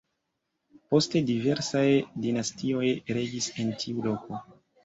Poste 0.93 1.21
diversaj 1.27 1.83
dinastioj 2.25 2.83
regis 3.19 3.53
en 3.65 3.71
tiu 3.85 4.09
loko. 4.09 4.43